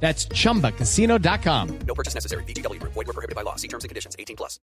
That's 0.00 0.28
chumbacasino.com. 0.28 1.68
No 1.86 1.94
purchase 1.94 2.14
necessary. 2.14 2.44
BGW. 2.44 2.78
Void 2.82 3.06
were 3.06 3.12
prohibited 3.14 3.34
by 3.34 3.42
law. 3.42 3.56
See 3.56 3.68
terms 3.68 3.84
and 3.84 3.88
conditions. 3.88 4.14
18 4.18 4.36
plus. 4.36 4.60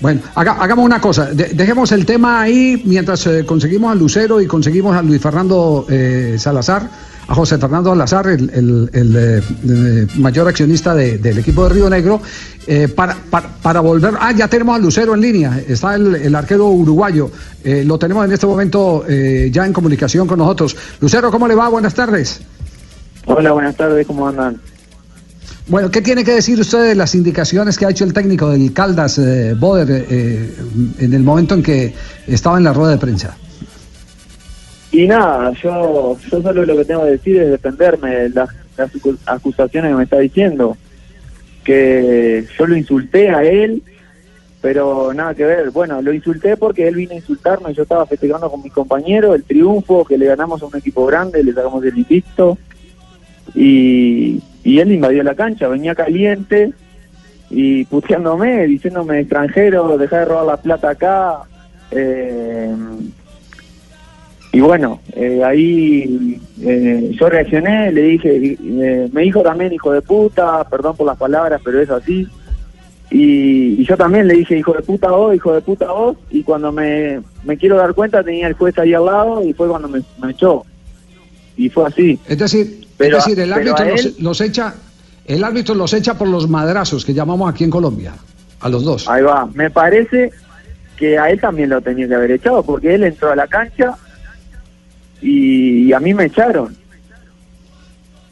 Bueno, 0.00 0.22
haga- 0.34 0.56
hagamos 0.58 0.84
una 0.86 1.00
cosa, 1.00 1.26
de- 1.26 1.50
dejemos 1.52 1.92
el 1.92 2.06
tema 2.06 2.40
ahí 2.40 2.82
mientras 2.86 3.26
eh, 3.26 3.44
conseguimos 3.44 3.92
a 3.92 3.94
Lucero 3.94 4.40
y 4.40 4.46
conseguimos 4.46 4.96
a 4.96 5.02
Luis 5.02 5.20
Fernando 5.20 5.84
eh, 5.90 6.36
Salazar, 6.38 6.88
a 7.28 7.34
José 7.34 7.58
Fernando 7.58 7.90
Salazar, 7.90 8.28
el, 8.28 8.48
el- 8.54 8.90
el, 8.94 9.16
eh, 9.16 9.42
eh, 9.68 10.06
mayor 10.16 10.48
accionista 10.48 10.94
de- 10.94 11.18
del 11.18 11.36
equipo 11.38 11.64
de 11.64 11.74
Río 11.74 11.90
Negro, 11.90 12.22
eh, 12.66 12.88
para, 12.88 13.14
para, 13.28 13.48
para 13.60 13.80
volver... 13.80 14.14
Ah, 14.18 14.32
ya 14.32 14.48
tenemos 14.48 14.76
a 14.76 14.78
Lucero 14.78 15.12
en 15.14 15.20
línea, 15.20 15.60
está 15.68 15.94
el, 15.96 16.14
el 16.16 16.34
arquero 16.34 16.68
uruguayo, 16.68 17.30
eh, 17.62 17.84
lo 17.84 17.98
tenemos 17.98 18.24
en 18.24 18.32
este 18.32 18.46
momento 18.46 19.04
eh, 19.06 19.50
ya 19.52 19.66
en 19.66 19.74
comunicación 19.74 20.26
con 20.26 20.38
nosotros. 20.38 20.74
Lucero, 21.00 21.30
¿cómo 21.30 21.46
le 21.46 21.54
va? 21.54 21.68
Buenas 21.68 21.92
tardes. 21.92 22.40
Hola, 23.26 23.52
buenas 23.52 23.76
tardes, 23.76 24.06
¿cómo 24.06 24.26
andan? 24.26 24.58
Bueno, 25.70 25.88
¿qué 25.88 26.02
tiene 26.02 26.24
que 26.24 26.32
decir 26.32 26.58
usted 26.58 26.82
de 26.82 26.94
las 26.96 27.14
indicaciones 27.14 27.78
que 27.78 27.86
ha 27.86 27.90
hecho 27.90 28.04
el 28.04 28.12
técnico 28.12 28.50
del 28.50 28.72
Caldas, 28.72 29.18
eh, 29.18 29.54
Boder, 29.56 30.04
eh, 30.10 30.52
en 30.98 31.14
el 31.14 31.22
momento 31.22 31.54
en 31.54 31.62
que 31.62 31.94
estaba 32.26 32.58
en 32.58 32.64
la 32.64 32.72
rueda 32.72 32.90
de 32.90 32.98
prensa? 32.98 33.36
Y 34.90 35.06
nada, 35.06 35.52
yo, 35.62 36.18
yo 36.28 36.42
solo 36.42 36.66
lo 36.66 36.76
que 36.76 36.84
tengo 36.84 37.04
que 37.04 37.12
decir 37.12 37.40
es 37.40 37.50
defenderme 37.52 38.10
de 38.10 38.30
las, 38.30 38.48
las 38.76 38.92
acu- 38.92 39.16
acusaciones 39.26 39.92
que 39.92 39.96
me 39.96 40.02
está 40.02 40.18
diciendo. 40.18 40.76
Que 41.62 42.44
yo 42.58 42.66
lo 42.66 42.76
insulté 42.76 43.30
a 43.30 43.44
él, 43.44 43.84
pero 44.60 45.14
nada 45.14 45.34
que 45.34 45.44
ver. 45.44 45.70
Bueno, 45.70 46.02
lo 46.02 46.12
insulté 46.12 46.56
porque 46.56 46.88
él 46.88 46.96
vino 46.96 47.12
a 47.12 47.16
insultarme, 47.16 47.72
yo 47.74 47.84
estaba 47.84 48.06
festejando 48.06 48.50
con 48.50 48.60
mi 48.60 48.70
compañero 48.70 49.36
el 49.36 49.44
triunfo, 49.44 50.04
que 50.04 50.18
le 50.18 50.26
ganamos 50.26 50.60
a 50.62 50.66
un 50.66 50.76
equipo 50.76 51.06
grande, 51.06 51.44
le 51.44 51.52
sacamos 51.52 51.84
el 51.84 51.96
invicto. 51.96 52.58
Y, 53.54 54.42
y 54.64 54.78
él 54.78 54.92
invadió 54.92 55.22
la 55.22 55.34
cancha, 55.34 55.68
venía 55.68 55.94
caliente 55.94 56.72
y 57.50 57.84
puteándome, 57.86 58.66
diciéndome 58.66 59.20
extranjero, 59.20 59.98
deja 59.98 60.18
de 60.20 60.24
robar 60.24 60.46
la 60.46 60.56
plata 60.56 60.90
acá. 60.90 61.38
Eh, 61.90 62.74
y 64.52 64.60
bueno, 64.60 65.00
eh, 65.14 65.42
ahí 65.44 66.40
eh, 66.60 67.10
yo 67.12 67.28
reaccioné, 67.28 67.92
le 67.92 68.02
dije, 68.02 68.56
eh, 68.60 69.08
me 69.12 69.22
dijo 69.22 69.42
también 69.42 69.72
hijo 69.72 69.92
de 69.92 70.02
puta, 70.02 70.64
perdón 70.64 70.96
por 70.96 71.06
las 71.06 71.16
palabras, 71.16 71.60
pero 71.64 71.80
es 71.80 71.90
así. 71.90 72.26
Y, 73.12 73.80
y 73.80 73.84
yo 73.84 73.96
también 73.96 74.26
le 74.26 74.34
dije 74.34 74.58
hijo 74.58 74.72
de 74.72 74.82
puta 74.82 75.10
vos, 75.10 75.34
hijo 75.34 75.52
de 75.52 75.60
puta 75.60 75.90
vos, 75.90 76.16
y 76.30 76.42
cuando 76.42 76.72
me, 76.72 77.20
me 77.44 77.56
quiero 77.56 77.76
dar 77.76 77.94
cuenta 77.94 78.24
tenía 78.24 78.48
el 78.48 78.54
juez 78.54 78.76
ahí 78.78 78.92
al 78.92 79.06
lado 79.06 79.44
y 79.44 79.52
fue 79.52 79.68
cuando 79.68 79.88
me, 79.88 80.00
me 80.20 80.32
echó. 80.32 80.64
Y 81.56 81.68
fue 81.68 81.86
así. 81.86 82.18
Es 82.26 82.38
decir, 82.38 82.86
Pero 83.00 83.16
es 83.16 83.24
decir, 83.24 83.40
el 83.40 83.50
árbitro 83.50 83.86
los, 84.18 84.42
echa, 84.42 84.74
el 85.24 85.42
árbitro 85.42 85.74
los 85.74 85.94
echa 85.94 86.18
por 86.18 86.28
los 86.28 86.50
madrazos 86.50 87.02
que 87.02 87.14
llamamos 87.14 87.50
aquí 87.50 87.64
en 87.64 87.70
Colombia, 87.70 88.12
a 88.60 88.68
los 88.68 88.84
dos. 88.84 89.08
Ahí 89.08 89.22
va. 89.22 89.48
Me 89.54 89.70
parece 89.70 90.30
que 90.98 91.18
a 91.18 91.30
él 91.30 91.40
también 91.40 91.70
lo 91.70 91.80
tenía 91.80 92.06
que 92.06 92.14
haber 92.14 92.32
echado, 92.32 92.62
porque 92.62 92.94
él 92.94 93.04
entró 93.04 93.32
a 93.32 93.36
la 93.36 93.46
cancha 93.46 93.94
y, 95.22 95.84
y 95.84 95.92
a 95.94 95.98
mí 95.98 96.12
me 96.12 96.26
echaron. 96.26 96.76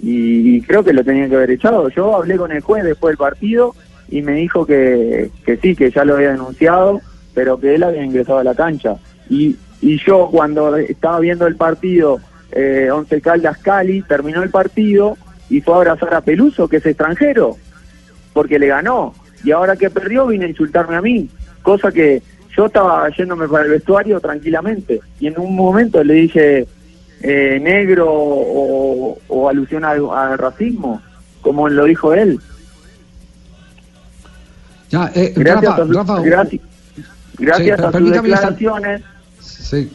Y, 0.01 0.61
creo 0.61 0.85
que 0.85 0.93
lo 0.93 1.03
tenía 1.03 1.31
que 1.31 1.37
haber 1.37 1.53
echado. 1.53 1.89
Yo 1.89 2.15
hablé 2.15 2.37
con 2.37 2.53
el 2.53 2.61
juez 2.61 2.85
después 2.85 3.13
del 3.13 3.17
partido 3.17 3.75
y 4.11 4.21
me 4.21 4.33
dijo 4.33 4.67
que, 4.67 5.31
que 5.47 5.57
sí, 5.57 5.75
que 5.75 5.91
ya 5.91 6.05
lo 6.05 6.17
había 6.17 6.33
denunciado, 6.33 7.01
pero 7.33 7.59
que 7.59 7.75
él 7.75 7.85
había 7.85 8.05
ingresado 8.05 8.41
a 8.41 8.45
la 8.45 8.55
cancha. 8.55 8.97
Y, 9.31 9.57
y 9.81 9.99
yo 10.05 10.29
cuando 10.31 10.77
estaba 10.77 11.21
viendo 11.21 11.47
el 11.47 11.57
partido, 11.57 12.21
eh, 12.53 12.89
Once 12.93 13.21
Caldas 13.21 13.59
Cali, 13.59 14.03
terminó 14.03 14.43
el 14.43 14.51
partido 14.51 15.17
y 15.51 15.61
fue 15.61 15.75
a 15.75 15.77
abrazar 15.79 16.15
a 16.15 16.21
Peluso, 16.21 16.69
que 16.69 16.77
es 16.79 16.87
extranjero 16.87 17.57
porque 18.33 18.59
le 18.59 18.67
ganó. 18.69 19.15
Y 19.45 19.51
ahora 19.53 19.77
que 19.77 19.91
perdió 19.91 20.27
vino 20.27 20.45
a 20.45 20.49
insultarme 20.49 20.97
a 20.97 21.03
mí, 21.03 21.29
cosa 21.63 21.91
que 21.93 22.23
yo 22.57 22.67
estaba 22.67 23.09
yéndome 23.11 23.49
para 23.49 23.65
el 23.65 23.71
vestuario 23.71 24.21
tranquilamente. 24.21 25.01
Y 25.21 25.27
en 25.29 25.39
un 25.39 25.55
momento 25.57 26.03
le 26.05 26.15
dije 26.15 26.67
eh, 27.21 27.59
negro 27.63 28.07
o, 28.11 29.19
o 29.29 29.49
alusión 29.49 29.85
al, 29.85 30.03
al 30.13 30.39
racismo, 30.39 31.01
como 31.41 31.69
lo 31.69 31.85
dijo 31.85 32.13
él. 32.15 32.39
Ya, 34.91 35.11
eh, 35.15 35.33
Gracias 35.37 35.71
Rafa, 35.71 35.83
a, 35.83 35.87
su- 35.87 35.93
Rafa, 35.93 36.21
gracias, 36.23 36.63
gracias 37.39 37.77
pero 37.77 37.89
a 37.89 37.93
sus 37.93 38.11
declaraciones, 38.23 39.03
sí. 39.41 39.91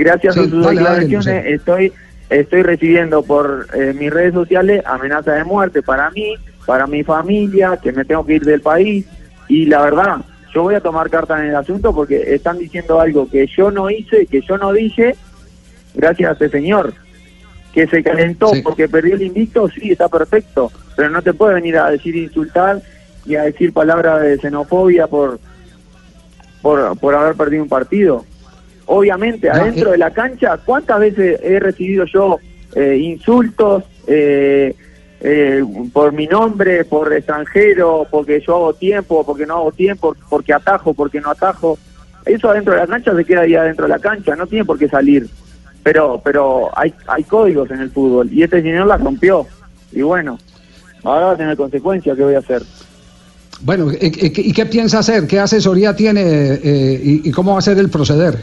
Gracias 0.00 0.34
Sí, 0.34 0.40
a 0.40 0.42
sus 0.44 0.64
dale, 0.64 0.80
dale, 0.82 1.00
declaraciones 1.00 1.46
estoy 1.46 1.92
estoy 2.30 2.62
recibiendo 2.62 3.22
por 3.22 3.66
eh, 3.74 3.94
mis 3.98 4.10
redes 4.10 4.34
sociales 4.34 4.82
amenaza 4.86 5.32
de 5.32 5.44
muerte 5.44 5.82
para 5.82 6.10
mí, 6.10 6.34
para 6.66 6.86
mi 6.86 7.04
familia, 7.04 7.78
que 7.82 7.92
me 7.92 8.04
tengo 8.04 8.24
que 8.24 8.34
ir 8.34 8.44
del 8.44 8.60
país 8.60 9.06
y 9.48 9.66
la 9.66 9.82
verdad, 9.82 10.16
yo 10.54 10.62
voy 10.62 10.74
a 10.74 10.80
tomar 10.80 11.10
carta 11.10 11.38
en 11.38 11.50
el 11.50 11.56
asunto 11.56 11.94
porque 11.94 12.34
están 12.34 12.58
diciendo 12.58 13.00
algo 13.00 13.28
que 13.28 13.46
yo 13.46 13.70
no 13.70 13.90
hice, 13.90 14.26
que 14.26 14.40
yo 14.40 14.56
no 14.56 14.72
dije, 14.72 15.16
gracias 15.94 16.30
a 16.30 16.32
este 16.32 16.48
señor, 16.48 16.94
que 17.72 17.86
se 17.88 18.02
calentó 18.02 18.48
Sí. 18.48 18.62
porque 18.62 18.88
perdió 18.88 19.16
el 19.16 19.22
invicto, 19.22 19.68
sí, 19.68 19.90
está 19.92 20.08
perfecto, 20.08 20.72
pero 20.96 21.10
no 21.10 21.20
te 21.22 21.34
puede 21.34 21.54
venir 21.54 21.76
a 21.76 21.90
decir 21.90 22.14
insultar 22.16 22.80
y 23.26 23.34
a 23.36 23.42
decir 23.42 23.72
palabras 23.72 24.22
de 24.22 24.38
xenofobia 24.38 25.06
por, 25.08 25.38
por, 26.62 26.96
por 26.98 27.14
haber 27.14 27.34
perdido 27.34 27.62
un 27.64 27.68
partido. 27.68 28.24
Obviamente, 28.86 29.48
No, 29.48 29.54
adentro 29.54 29.90
de 29.92 29.98
la 29.98 30.10
cancha, 30.12 30.58
¿cuántas 30.64 31.00
veces 31.00 31.40
he 31.42 31.58
recibido 31.58 32.04
yo 32.06 32.38
eh, 32.74 32.96
insultos 32.98 33.84
eh, 34.06 34.74
eh, 35.20 35.64
por 35.92 36.12
mi 36.12 36.26
nombre, 36.26 36.84
por 36.84 37.12
extranjero, 37.12 38.06
porque 38.10 38.42
yo 38.46 38.56
hago 38.56 38.74
tiempo, 38.74 39.24
porque 39.24 39.46
no 39.46 39.54
hago 39.56 39.72
tiempo, 39.72 40.14
porque 40.28 40.52
atajo, 40.52 40.92
porque 40.92 41.20
no 41.20 41.30
atajo? 41.30 41.78
Eso 42.26 42.50
adentro 42.50 42.74
de 42.74 42.80
la 42.80 42.86
cancha 42.86 43.14
se 43.14 43.24
queda 43.24 43.40
ahí 43.42 43.54
adentro 43.54 43.84
de 43.86 43.90
la 43.90 43.98
cancha, 43.98 44.34
no 44.36 44.46
tiene 44.46 44.64
por 44.64 44.78
qué 44.78 44.88
salir. 44.88 45.26
Pero 45.82 46.20
pero 46.24 46.70
hay, 46.78 46.92
hay 47.06 47.24
códigos 47.24 47.70
en 47.70 47.80
el 47.80 47.90
fútbol 47.90 48.30
y 48.32 48.42
este 48.42 48.62
señor 48.62 48.86
la 48.86 48.96
rompió. 48.96 49.46
Y 49.92 50.00
bueno, 50.02 50.38
ahora 51.02 51.26
va 51.26 51.32
a 51.32 51.36
tener 51.36 51.56
consecuencias, 51.56 52.16
¿qué 52.16 52.22
voy 52.24 52.34
a 52.34 52.38
hacer? 52.38 52.62
Bueno, 53.60 53.92
¿y, 53.92 54.06
y- 54.06 54.48
y 54.48 54.52
qué 54.52 54.66
piensa 54.66 54.98
hacer? 54.98 55.26
¿Qué 55.26 55.38
asesoría 55.38 55.94
tiene 55.94 56.22
eh, 56.54 57.00
y, 57.02 57.28
y 57.28 57.30
cómo 57.32 57.52
va 57.52 57.58
a 57.58 57.62
ser 57.62 57.78
el 57.78 57.88
proceder? 57.90 58.38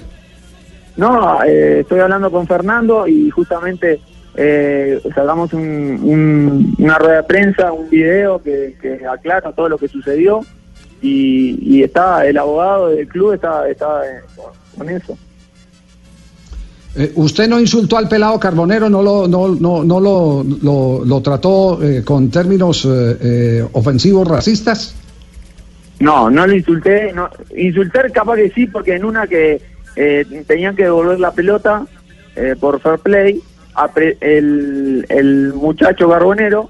No, 0.98 1.44
eh, 1.44 1.80
estoy 1.82 2.00
hablando 2.00 2.30
con 2.32 2.48
Fernando 2.48 3.08
y 3.08 3.30
justamente 3.30 4.00
eh, 4.36 5.02
sacamos 5.16 5.54
un, 5.54 5.62
un- 6.04 6.76
una 6.78 6.98
rueda 6.98 7.18
de 7.18 7.24
prensa, 7.24 7.72
un 7.72 7.90
video 7.90 8.42
que, 8.42 8.76
que 8.82 9.06
aclara 9.06 9.52
todo 9.52 9.70
lo 9.70 9.78
que 9.78 9.88
sucedió 9.88 10.42
y, 11.02 11.58
y 11.62 11.84
está 11.84 12.26
el 12.26 12.38
abogado 12.38 12.90
del 12.90 13.08
club 13.08 13.34
está, 13.34 13.68
está 13.70 14.06
eh, 14.06 14.20
con 14.78 14.90
eso. 14.90 15.18
Eh, 16.96 17.12
¿Usted 17.16 17.48
no 17.48 17.60
insultó 17.60 17.98
al 17.98 18.10
pelado 18.10 18.38
Carbonero, 18.40 18.90
no 18.90 19.02
lo, 19.02 19.26
no, 19.28 19.48
no, 19.56 19.84
no 19.84 20.00
lo, 20.02 20.44
lo, 20.62 21.06
lo 21.06 21.22
trató 21.22 21.82
eh, 21.82 22.04
con 22.04 22.30
términos 22.30 22.86
eh, 22.86 23.18
eh, 23.22 23.68
ofensivos 23.72 24.28
racistas? 24.28 24.94
No, 26.02 26.30
no 26.30 26.46
lo 26.48 26.54
insulté. 26.56 27.14
No, 27.14 27.30
insultar 27.56 28.12
capaz 28.12 28.36
que 28.36 28.50
sí, 28.50 28.68
porque 28.68 28.96
en 28.96 29.06
una 29.06 29.26
que 29.26 29.62
eh, 29.96 30.26
tenían 30.48 30.76
que 30.76 30.84
devolver 30.84 31.20
la 31.20 31.32
pelota 31.32 31.86
eh, 32.36 32.56
por 32.60 32.80
fair 32.80 33.00
play, 33.00 33.42
el, 34.22 35.06
el 35.10 35.54
muchacho 35.54 36.10
Carbonero 36.10 36.70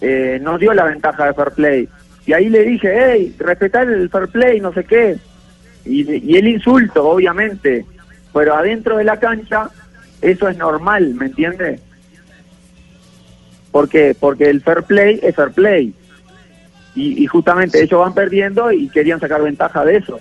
eh, 0.00 0.38
nos 0.42 0.58
dio 0.58 0.72
la 0.74 0.84
ventaja 0.84 1.26
de 1.26 1.34
fair 1.34 1.50
play. 1.52 1.88
Y 2.26 2.32
ahí 2.32 2.48
le 2.48 2.62
dije, 2.62 2.92
hey, 2.94 3.34
respetar 3.38 3.88
el 3.88 4.08
fair 4.08 4.28
play, 4.28 4.60
no 4.60 4.72
sé 4.72 4.84
qué. 4.84 5.16
Y, 5.84 6.32
y 6.32 6.36
el 6.36 6.48
insulto, 6.48 7.08
obviamente. 7.08 7.84
Pero 8.32 8.54
adentro 8.54 8.96
de 8.96 9.04
la 9.04 9.18
cancha, 9.18 9.68
eso 10.20 10.48
es 10.48 10.56
normal, 10.56 11.14
¿me 11.14 11.26
entiende? 11.26 11.80
¿Por 13.70 13.88
qué? 13.88 14.16
Porque 14.18 14.50
el 14.50 14.60
fair 14.60 14.82
play 14.82 15.20
es 15.22 15.34
fair 15.34 15.50
play. 15.50 15.94
Y, 16.94 17.22
y 17.22 17.26
justamente 17.26 17.82
ellos 17.82 18.00
van 18.00 18.14
perdiendo 18.14 18.70
y 18.70 18.88
querían 18.88 19.18
sacar 19.20 19.42
ventaja 19.42 19.84
de 19.84 19.96
eso. 19.96 20.20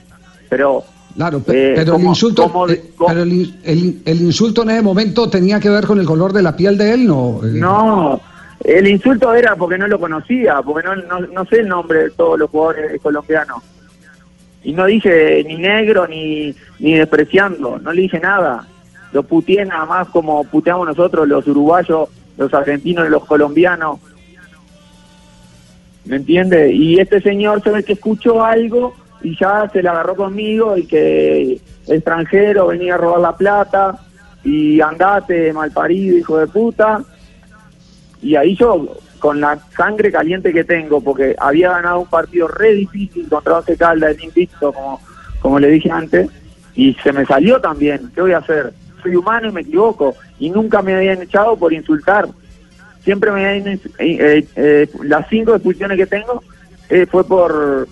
Pero 0.50 0.84
Claro, 1.16 1.40
Eh, 1.48 1.74
pero 1.75 1.81
el 1.81 1.92
¿cómo- 1.92 2.10
insulto, 2.10 2.44
cómo 2.52 2.69
eh, 2.69 2.84
cómo- 2.96 3.10
pero 3.10 3.24
el, 3.24 3.54
el- 3.63 4.02
el 4.06 4.22
insulto 4.22 4.63
en 4.63 4.69
ese 4.72 4.81
momento 4.81 5.30
tenía 5.30 5.60
que 5.60 5.69
ver 5.69 5.86
con 5.86 6.00
el 6.00 6.06
color 6.06 6.31
de 6.34 6.42
la 6.42 6.56
piel 6.56 6.78
de 6.78 6.94
él, 6.94 7.08
¿no? 7.08 7.40
Eh, 7.44 7.48
no, 7.54 8.22
El 8.63 8.88
insulto 8.88 9.34
era 9.34 9.56
porque 9.56 9.78
no 9.80 9.88
lo 9.88 10.00
conocía, 10.00 10.62
porque 10.62 10.88
no, 10.88 10.96
no, 10.96 11.19
no 11.28 11.46
sé 11.46 11.62
el 11.62 11.68
nombre 11.68 12.04
de 12.04 12.10
todos 12.12 12.38
los 12.38 12.48
jugadores 12.52 13.02
colombianos. 13.02 13.63
Y 14.63 14.74
no 14.74 14.86
dije 14.86 15.44
ni 15.48 15.56
negro 15.58 16.06
ni, 16.08 16.54
ni 16.78 16.94
despreciando, 16.94 17.80
no 17.80 17.92
le 17.92 18.04
dije 18.04 18.19
nada. 18.19 18.68
Lo 19.13 19.24
puteé 19.24 19.66
nada 19.66 19.86
más 19.86 20.08
como 20.10 20.44
puteamos 20.44 20.86
nosotros 20.88 21.28
los 21.28 21.48
uruguayos, 21.48 22.10
los 22.38 22.54
argentinos 22.54 23.08
y 23.08 23.10
los 23.10 23.25
colombianos. 23.25 24.00
¿Me 26.06 26.18
entiende? 26.18 26.72
Y 26.74 27.00
este 27.00 27.19
señor 27.22 27.62
se 27.63 27.69
ve 27.72 27.84
que 27.84 27.94
escuchó 27.94 28.44
algo 28.44 28.94
y 29.24 29.38
ya 29.38 29.70
se 29.72 29.82
le 29.82 29.90
agarró 29.90 30.16
conmigo 30.16 30.78
y 30.78 30.86
que 30.86 31.60
extranjero 31.88 32.68
venía 32.68 32.96
a 32.96 32.98
robar 32.98 33.20
la 33.20 33.36
plata 33.36 34.00
y 34.44 34.82
andate 34.82 35.54
malparido, 35.54 36.18
hijo 36.18 36.38
de 36.38 36.48
puta. 36.48 37.04
Y 38.22 38.36
ahí 38.36 38.56
yo, 38.56 38.98
con 39.20 39.42
la 39.42 39.60
sangre 39.76 40.12
caliente 40.12 40.54
que 40.54 40.64
tengo, 40.64 41.02
porque 41.02 41.36
había 41.40 41.72
ganado 41.72 42.02
un 42.02 42.08
partido 42.08 42.48
re 42.48 42.74
difícil 42.74 43.28
contra 43.30 43.58
Once 43.58 43.78
Caldas 43.78 44.16
en 44.16 44.26
invicto, 44.26 44.74
como, 44.74 45.00
como 45.40 45.60
le 45.60 45.68
dije 45.70 45.92
antes, 45.92 46.30
y 46.76 46.94
se 46.96 47.12
me 47.12 47.26
salió 47.26 47.60
también. 47.60 48.12
¿Qué 48.14 48.22
voy 48.22 48.34
a 48.34 48.40
hacer? 48.40 48.74
Soy 49.04 49.16
humano 49.16 49.50
y 49.50 49.52
me 49.52 49.62
equivoco. 49.62 50.16
Y 50.40 50.50
nunca 50.50 50.82
me 50.82 50.96
habían 50.96 51.22
echado 51.22 51.56
por 51.58 51.74
insultar. 51.74 52.28
Siempre 53.04 53.32
me 53.32 53.46
habían... 53.48 53.80
eh, 54.00 54.48
eh, 54.56 54.90
las 55.04 55.28
cinco 55.30 55.56
expulsiones 55.56 55.98
que 55.98 56.06
tengo 56.06 56.44
eh, 56.90 57.06
fue 57.10 57.24
por, 57.24 57.88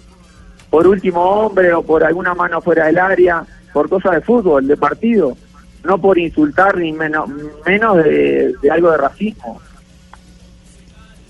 por 0.70 0.88
último 0.88 1.22
hombre 1.22 1.74
o 1.74 1.82
por 1.82 2.04
alguna 2.04 2.34
mano 2.34 2.62
fuera 2.62 2.86
del 2.86 2.98
área, 3.00 3.44
por 3.74 3.90
cosas 3.90 4.14
de 4.14 4.22
fútbol, 4.22 4.68
de 4.68 4.78
partido. 4.78 5.36
No 5.84 5.98
por 6.00 6.18
insultar 6.18 6.78
ni 6.78 6.92
menos, 6.92 7.30
menos 7.66 8.04
de, 8.04 8.54
de 8.62 8.72
algo 8.72 8.92
de 8.92 8.98
racismo. 8.98 9.62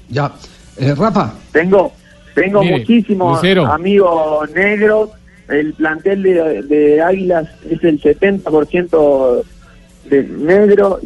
Ya. 0.09 0.31
Eh, 0.77 0.95
Rafa. 0.95 1.33
Tengo, 1.51 1.91
tengo 2.33 2.61
Mire, 2.61 2.79
muchísimos 2.79 3.37
Lucero. 3.37 3.65
amigos 3.67 4.49
negros. 4.51 5.11
El 5.47 5.73
plantel 5.73 6.23
de, 6.23 6.61
de 6.63 7.01
Águilas 7.01 7.47
es 7.69 7.83
el 7.83 7.99
70% 8.01 9.43
de 10.05 10.23
negro. 10.23 10.99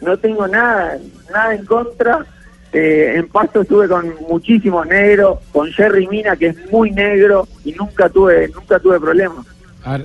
No 0.00 0.16
tengo 0.18 0.46
nada, 0.48 0.98
nada 1.32 1.54
en 1.54 1.64
contra. 1.66 2.24
Eh, 2.72 3.14
en 3.16 3.28
Pasto 3.28 3.62
estuve 3.62 3.88
con 3.88 4.14
muchísimos 4.28 4.86
negros, 4.86 5.38
con 5.52 5.70
Jerry 5.72 6.06
Mina 6.06 6.36
que 6.36 6.48
es 6.48 6.56
muy 6.70 6.90
negro 6.92 7.48
y 7.64 7.72
nunca 7.72 8.08
tuve, 8.08 8.48
nunca 8.48 8.78
tuve 8.78 9.00
problemas. 9.00 9.46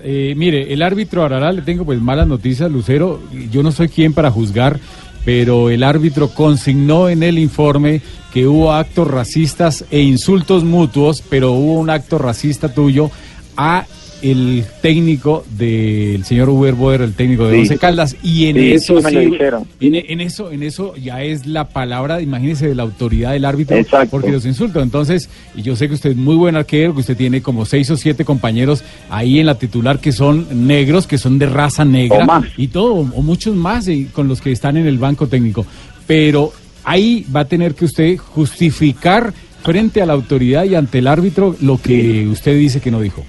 Eh, 0.03 0.33
mire, 0.35 0.73
el 0.73 0.81
árbitro 0.81 1.23
Arará, 1.23 1.51
le 1.51 1.61
tengo 1.61 1.85
pues 1.85 2.01
malas 2.01 2.27
noticias, 2.27 2.71
Lucero. 2.71 3.19
Yo 3.51 3.61
no 3.61 3.71
soy 3.71 3.89
quien 3.89 4.13
para 4.13 4.31
juzgar, 4.31 4.79
pero 5.25 5.69
el 5.69 5.83
árbitro 5.83 6.29
consignó 6.29 7.09
en 7.09 7.23
el 7.23 7.37
informe 7.37 8.01
que 8.33 8.47
hubo 8.47 8.71
actos 8.71 9.07
racistas 9.07 9.85
e 9.91 9.99
insultos 10.01 10.63
mutuos, 10.63 11.21
pero 11.21 11.51
hubo 11.51 11.79
un 11.79 11.89
acto 11.89 12.17
racista 12.17 12.73
tuyo 12.73 13.11
a 13.57 13.85
el 14.31 14.63
técnico 14.81 15.45
del 15.57 16.23
señor 16.25 16.49
Uber 16.49 16.73
Boer, 16.73 17.01
el 17.01 17.13
técnico 17.13 17.45
de 17.47 17.55
Sí. 17.55 17.61
Once 17.61 17.77
Caldas, 17.77 18.15
y 18.23 18.45
en 18.47 18.55
Sí, 18.57 18.71
eso 18.71 19.01
sí 19.01 19.07
sí- 19.09 19.17
dijeron. 19.31 19.65
en, 19.79 19.95
en 19.95 20.21
eso, 20.21 20.51
en 20.51 20.63
eso 20.63 20.95
ya 20.95 21.21
es 21.23 21.45
la 21.45 21.69
palabra, 21.69 22.21
imagínese, 22.21 22.67
de 22.67 22.75
la 22.75 22.83
autoridad 22.83 23.33
del 23.33 23.45
árbitro, 23.45 23.77
Exacto. 23.77 24.09
porque 24.11 24.31
los 24.31 24.45
insultos. 24.45 24.81
Entonces, 24.83 25.29
y 25.55 25.61
yo 25.61 25.75
sé 25.75 25.87
que 25.87 25.93
usted 25.93 26.11
es 26.11 26.17
muy 26.17 26.35
buen 26.35 26.55
arquero, 26.55 26.93
que 26.93 27.01
usted 27.01 27.17
tiene 27.17 27.41
como 27.41 27.65
seis 27.65 27.89
o 27.91 27.97
siete 27.97 28.25
compañeros 28.25 28.83
ahí 29.09 29.39
en 29.39 29.45
la 29.45 29.57
titular 29.57 29.99
que 29.99 30.11
son 30.11 30.67
negros, 30.67 31.07
que 31.07 31.17
son 31.17 31.37
de 31.39 31.45
raza 31.45 31.85
negra, 31.85 32.41
y 32.57 32.67
todo, 32.67 32.93
o 32.93 33.21
muchos 33.21 33.55
más 33.55 33.87
y 33.87 34.05
con 34.05 34.27
los 34.27 34.41
que 34.41 34.51
están 34.51 34.77
en 34.77 34.87
el 34.87 34.97
banco 34.97 35.27
técnico. 35.27 35.65
Pero 36.07 36.51
ahí 36.83 37.25
va 37.35 37.41
a 37.41 37.45
tener 37.45 37.75
que 37.75 37.85
usted 37.85 38.17
justificar 38.17 39.33
frente 39.63 40.01
a 40.01 40.05
la 40.05 40.13
autoridad 40.13 40.63
y 40.65 40.75
ante 40.75 40.99
el 40.99 41.07
árbitro 41.07 41.55
lo 41.61 41.79
que 41.81 42.27
usted 42.27 42.57
dice 42.57 42.79
que 42.79 42.91
no 42.91 43.01
dijo. 43.01 43.23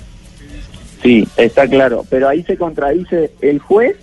Sí, 1.02 1.26
está 1.36 1.66
claro, 1.68 2.04
pero 2.08 2.28
ahí 2.28 2.42
se 2.42 2.56
contradice 2.56 3.30
el 3.40 3.58
juez 3.58 3.96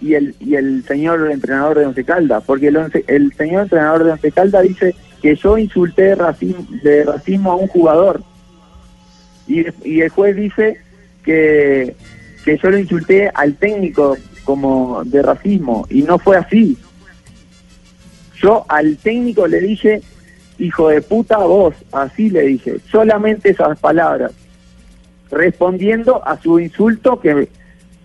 y 0.00 0.14
el 0.14 0.34
y 0.40 0.56
el 0.56 0.84
señor 0.84 1.30
entrenador 1.30 1.78
de 1.78 1.86
Once 1.86 2.04
Caldas, 2.04 2.42
porque 2.44 2.68
el, 2.68 2.76
once- 2.76 3.04
el 3.06 3.32
señor 3.34 3.62
entrenador 3.62 4.04
de 4.04 4.10
Once 4.12 4.32
Caldas 4.32 4.62
dice 4.66 4.94
que 5.22 5.36
yo 5.36 5.56
insulté 5.58 6.02
de 6.02 6.14
racismo, 6.16 6.66
de 6.82 7.04
racismo 7.04 7.52
a 7.52 7.56
un 7.56 7.68
jugador. 7.68 8.22
Y, 9.46 9.64
y 9.88 10.00
el 10.00 10.08
juez 10.10 10.34
dice 10.36 10.78
que, 11.24 11.94
que 12.44 12.58
yo 12.58 12.70
lo 12.70 12.78
insulté 12.78 13.30
al 13.32 13.54
técnico 13.54 14.16
como 14.44 15.02
de 15.04 15.22
racismo 15.22 15.86
y 15.88 16.02
no 16.02 16.18
fue 16.18 16.36
así. 16.36 16.76
Yo 18.40 18.64
al 18.68 18.96
técnico 18.96 19.46
le 19.46 19.60
dije, 19.60 20.02
hijo 20.58 20.88
de 20.88 21.00
puta 21.00 21.38
vos, 21.38 21.74
así 21.92 22.28
le 22.28 22.42
dije, 22.42 22.78
solamente 22.90 23.50
esas 23.50 23.78
palabras 23.78 24.32
respondiendo 25.32 26.26
a 26.26 26.40
su 26.40 26.60
insulto 26.60 27.18
que 27.18 27.48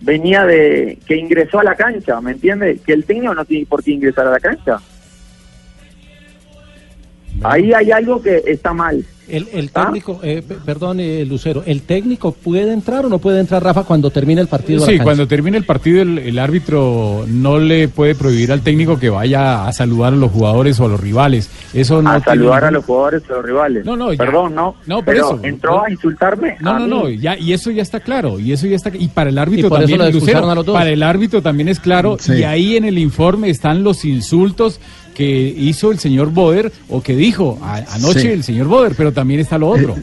venía 0.00 0.46
de 0.46 0.98
que 1.06 1.16
ingresó 1.16 1.60
a 1.60 1.64
la 1.64 1.76
cancha, 1.76 2.20
¿me 2.20 2.32
entiende? 2.32 2.78
Que 2.84 2.94
el 2.94 3.04
técnico 3.04 3.34
no 3.34 3.44
tiene 3.44 3.66
por 3.66 3.84
qué 3.84 3.92
ingresar 3.92 4.26
a 4.26 4.30
la 4.30 4.40
cancha. 4.40 4.80
Ahí 7.42 7.72
hay 7.72 7.92
algo 7.92 8.20
que 8.20 8.42
está 8.46 8.72
mal. 8.72 9.04
El, 9.28 9.48
el 9.52 9.70
¿Ah? 9.74 9.84
técnico, 9.84 10.20
eh, 10.22 10.42
perdón, 10.64 11.00
eh, 11.00 11.24
Lucero, 11.26 11.62
¿el 11.66 11.82
técnico 11.82 12.32
puede 12.32 12.72
entrar 12.72 13.04
o 13.04 13.08
no 13.08 13.18
puede 13.18 13.40
entrar, 13.40 13.62
Rafa, 13.62 13.84
cuando 13.84 14.10
termine 14.10 14.40
el 14.40 14.48
partido? 14.48 14.82
a 14.82 14.86
Sí, 14.86 14.98
cuando 14.98 15.26
termine 15.28 15.58
el 15.58 15.64
partido 15.64 16.02
el, 16.02 16.18
el 16.18 16.38
árbitro 16.38 17.24
no 17.28 17.58
le 17.58 17.88
puede 17.88 18.14
prohibir 18.14 18.50
al 18.52 18.62
técnico 18.62 18.98
que 18.98 19.10
vaya 19.10 19.66
a 19.66 19.72
saludar 19.72 20.12
a 20.12 20.16
los 20.16 20.30
jugadores 20.30 20.80
o 20.80 20.86
a 20.86 20.88
los 20.88 21.00
rivales. 21.00 21.50
Eso 21.74 22.00
no 22.02 22.10
a 22.10 22.20
tiene 22.20 22.24
saludar 22.24 22.64
a 22.64 22.70
los 22.70 22.84
jugadores 22.84 23.22
o 23.28 23.34
los 23.34 23.44
rivales. 23.44 23.84
No, 23.84 23.96
no, 23.96 24.12
ya. 24.12 24.18
Perdón, 24.18 24.54
no. 24.54 24.74
No, 24.86 24.96
por 24.96 25.04
pero 25.04 25.26
eso. 25.26 25.40
entró 25.42 25.84
a 25.84 25.90
insultarme. 25.90 26.56
No, 26.60 26.70
a 26.70 26.78
no, 26.78 26.84
mí. 26.86 26.90
no, 26.90 27.08
ya, 27.10 27.36
y 27.38 27.52
eso 27.52 27.70
ya 27.70 27.82
está 27.82 28.00
claro, 28.00 28.38
y 28.40 28.52
eso 28.52 28.66
ya 28.66 28.76
está, 28.76 28.90
y 28.94 29.08
para 29.08 29.30
el 29.30 29.38
árbitro 29.38 29.66
Y 29.66 29.68
por 29.68 29.78
eso 29.78 29.82
también, 29.82 29.98
lo 29.98 30.04
expulsaron 30.06 30.40
Lucero, 30.42 30.50
a 30.52 30.54
los 30.54 30.66
dos. 30.66 30.74
para 30.74 30.90
el 30.90 31.02
árbitro 31.02 31.42
también 31.42 31.68
es 31.68 31.80
claro, 31.80 32.16
Sí. 32.18 32.32
y 32.34 32.42
ahí 32.44 32.76
en 32.76 32.84
el 32.84 32.98
informe 32.98 33.50
están 33.50 33.82
los 33.84 34.04
insultos 34.04 34.80
que 35.18 35.24
hizo 35.26 35.90
el 35.90 35.98
señor 35.98 36.30
Boder, 36.30 36.70
o 36.88 37.02
que 37.02 37.16
dijo 37.16 37.58
a- 37.60 37.82
anoche 37.92 38.20
Sí. 38.20 38.28
el 38.28 38.44
señor 38.44 38.68
Boder, 38.68 38.94
pero 38.96 39.12
también 39.12 39.40
está 39.40 39.58
lo 39.58 39.68
otro. 39.68 39.96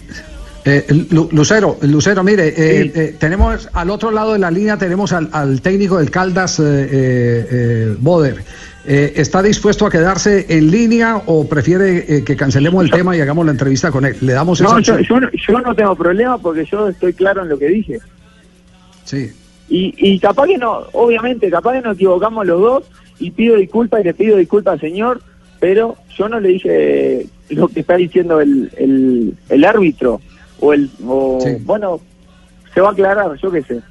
Eh, 0.66 0.86
Lu- 1.12 1.30
Lucero, 1.32 1.78
Lucero, 1.84 2.22
mire, 2.24 2.50
eh, 2.50 2.84
Sí. 2.84 2.92
eh, 3.00 3.16
tenemos 3.18 3.70
al 3.72 3.90
otro 3.92 4.12
lado 4.12 4.34
de 4.34 4.40
la 4.40 4.52
línea 4.52 4.78
tenemos 4.78 5.14
al, 5.14 5.30
al 5.32 5.62
técnico 5.62 6.00
del 6.00 6.12
Caldas, 6.12 6.60
eh, 6.60 6.64
eh, 6.66 7.48
eh, 7.52 7.96
Boder. 8.00 8.44
Eh, 8.88 9.14
¿Está 9.16 9.42
dispuesto 9.42 9.86
a 9.86 9.90
quedarse 9.90 10.46
en 10.50 10.70
línea 10.70 11.22
o 11.28 11.48
prefiere 11.48 12.18
eh, 12.18 12.24
que 12.24 12.36
cancelemos 12.36 12.84
el 12.84 12.92
tema 12.92 13.16
y 13.16 13.22
hagamos 13.22 13.46
la 13.46 13.52
entrevista 13.54 13.90
con 13.92 14.06
él? 14.06 14.18
Le 14.22 14.34
damos 14.34 14.60
esa 14.60 14.74
No, 14.74 14.80
yo, 14.80 15.00
yo, 15.00 15.20
no- 15.20 15.30
yo 15.32 15.60
no 15.62 15.74
tengo 15.74 15.96
problema 15.96 16.38
porque 16.40 16.66
yo 16.66 16.90
estoy 16.90 17.14
claro 17.14 17.44
en 17.44 17.50
lo 17.50 17.58
que 17.58 17.68
dije. 17.68 18.00
Sí. 19.06 19.32
Y, 19.70 19.94
y 19.98 20.20
capaz 20.20 20.46
que 20.48 20.58
no, 20.58 20.80
obviamente, 20.94 21.50
capaz 21.50 21.74
que 21.74 21.82
nos 21.82 21.96
equivocamos 21.96 22.46
los 22.46 22.60
dos 22.62 22.84
y 23.20 23.32
pido 23.32 23.56
disculpas 23.56 24.02
y 24.02 24.04
le 24.04 24.14
pido 24.14 24.38
disculpas 24.38 24.74
al 24.74 24.80
señor, 24.82 25.22
pero 25.60 25.96
yo 26.18 26.30
no 26.30 26.40
le 26.40 26.50
dije 26.50 27.28
lo 27.50 27.68
que 27.68 27.82
está 27.82 27.96
diciendo 27.96 28.42
el, 28.42 28.72
el, 28.78 29.34
el 29.50 29.66
árbitro 29.66 30.22
o 30.60 30.74
el, 30.74 30.90
o, 31.06 31.40
Sí. 31.42 31.58
bueno, 31.64 32.00
se 32.74 32.82
va 32.82 32.90
a 32.90 32.92
aclarar, 32.92 33.36
yo 33.42 33.52
qué 33.52 33.62
sé. 33.62 33.82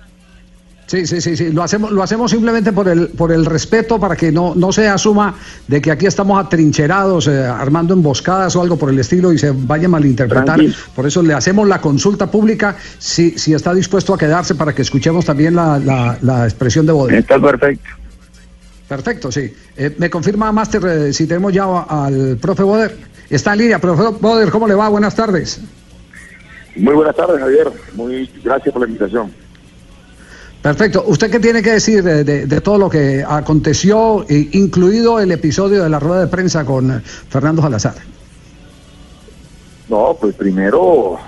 Sí, 0.87 1.07
sí, 1.07 1.23
sí, 1.23 1.35
sí. 1.35 1.51
Lo 1.51 1.63
hacemos, 1.63 1.91
lo 1.93 2.03
hacemos 2.03 2.31
simplemente 2.31 2.71
por 2.71 2.87
el, 2.89 3.09
por 3.09 3.33
el 3.33 3.47
respeto, 3.47 3.99
para 3.99 4.17
que 4.17 4.31
no, 4.31 4.55
no 4.55 4.71
se 4.71 4.87
asuma 4.87 5.35
de 5.67 5.81
que 5.81 5.91
aquí 5.91 6.05
estamos 6.05 6.39
atrincherados, 6.45 7.27
eh, 7.27 7.43
armando 7.43 7.95
emboscadas 7.95 8.55
o 8.55 8.61
algo 8.61 8.77
por 8.77 8.91
el 8.91 8.99
estilo 8.99 9.33
y 9.33 9.39
se 9.39 9.51
vaya 9.51 9.87
a 9.87 9.89
malinterpretar. 9.89 10.61
Por 10.95 11.07
eso 11.07 11.23
le 11.23 11.33
hacemos 11.33 11.67
la 11.67 11.81
consulta 11.81 12.31
pública 12.31 12.77
si, 12.99 13.31
si 13.39 13.55
está 13.55 13.73
dispuesto 13.73 14.13
a 14.13 14.19
quedarse 14.19 14.55
para 14.55 14.75
que 14.75 14.83
escuchemos 14.83 15.25
también 15.25 15.55
la, 15.55 15.79
la, 15.79 16.19
la 16.21 16.45
expresión 16.45 16.85
de 16.85 16.93
Boder. 16.93 17.15
Está 17.17 17.41
perfecto. 17.41 17.89
Perfecto, 18.89 19.33
sí. 19.33 19.53
Eh, 19.77 19.95
me 19.99 20.11
confirma, 20.11 20.53
Máster, 20.53 20.83
eh, 20.87 21.13
si 21.13 21.27
tenemos 21.27 21.53
ya 21.53 21.65
al 21.83 22.37
profe 22.41 22.63
Boder. 22.63 22.97
Está 23.31 23.53
en 23.53 23.59
línea, 23.61 23.79
profe 23.79 24.19
Boder, 24.21 24.51
¿cómo 24.51 24.69
le 24.69 24.75
va? 24.75 24.89
Buenas 24.89 25.15
tardes. 25.15 25.61
Muy 26.77 26.95
buenas 26.95 27.17
tardes, 27.17 27.39
Javier. 27.41 27.71
Muy 27.95 28.31
gracias 28.43 28.73
por 28.73 28.83
la 28.83 28.89
invitación. 28.89 29.33
Perfecto. 30.61 31.05
¿Usted 31.07 31.31
qué 31.31 31.41
tiene 31.41 31.63
que 31.63 31.73
decir 31.73 32.03
de, 32.03 32.25
de- 32.25 32.47
de 32.47 32.61
todo 32.61 32.79
lo 32.79 32.89
que 32.91 33.25
aconteció, 33.27 34.25
eh, 34.29 34.49
incluido 34.53 35.21
el 35.21 35.31
episodio 35.33 35.83
de 35.83 35.89
la 35.91 35.99
rueda 36.01 36.23
de 36.23 36.27
prensa 36.27 36.65
con 36.65 36.91
eh, 36.91 37.01
Fernando 37.03 37.63
Salazar? 37.63 37.95
No, 39.89 40.17
pues 40.19 40.35
primero, 40.35 41.19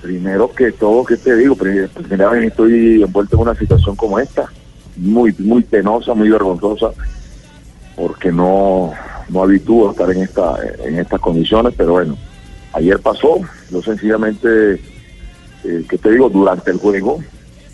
primero 0.00 0.52
que 0.52 0.72
todo, 0.72 1.04
¿qué 1.04 1.16
te 1.16 1.34
digo? 1.36 1.56
Pri- 1.56 1.88
Primera 1.88 2.30
vez 2.30 2.44
estoy 2.50 3.02
envuelto 3.02 3.36
en 3.36 3.42
una 3.42 3.54
situación 3.56 3.96
como 3.96 4.18
esta, 4.20 4.46
muy, 4.96 5.34
muy 5.38 5.62
penosa, 5.62 6.14
muy 6.14 6.28
vergonzosa, 6.30 6.90
porque 7.96 8.32
no, 8.32 8.92
no 9.28 9.42
habitúo 9.42 9.88
a 9.88 9.92
estar 9.92 10.10
en 10.10 10.22
esta, 10.22 10.56
en 10.84 10.98
estas 10.98 11.20
condiciones, 11.20 11.74
pero 11.76 11.92
bueno, 11.92 12.16
ayer 12.72 12.98
pasó, 12.98 13.40
yo 13.70 13.82
sencillamente, 13.82 14.74
eh, 15.64 15.84
¿qué 15.88 15.98
te 15.98 16.10
digo? 16.10 16.28
Durante 16.28 16.70
el 16.70 16.78
juego, 16.78 17.22